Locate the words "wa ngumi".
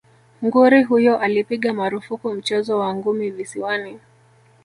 2.79-3.31